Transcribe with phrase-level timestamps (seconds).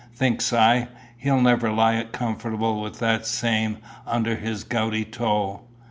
[0.15, 3.77] Thinks I, he'll never lie comfortable with that same
[4.07, 5.61] under his gouty toe.